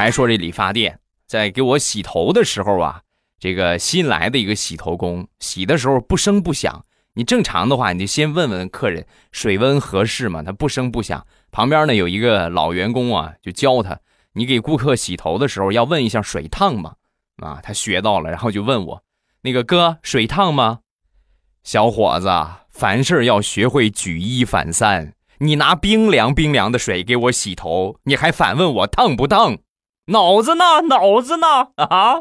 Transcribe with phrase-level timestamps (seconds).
[0.00, 3.02] 还说这理发店在给我洗头的时候啊，
[3.38, 6.84] 这个新来的一个洗头工洗的时候不声不响。
[7.14, 10.42] 你正常的话，你就先问问客人水温合适吗？
[10.42, 11.26] 他不声不响。
[11.50, 13.98] 旁边呢有一个老员工啊，就教他，
[14.32, 16.94] 你给顾客洗头的时候要问一下水烫吗？
[17.36, 19.02] 啊，他学到了，然后就问我，
[19.42, 20.80] 那个哥水烫吗？
[21.62, 22.28] 小伙子，
[22.70, 25.14] 凡事要学会举一反三。
[25.38, 29.58] 你拿冰凉冰凉的水给我洗头，你还反问我烫不烫？
[30.10, 30.64] 脑子呢？
[30.88, 31.68] 脑子呢？
[31.76, 32.20] 啊！